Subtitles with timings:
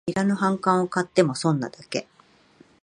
[0.07, 2.07] いらぬ反感を買っても損なだけ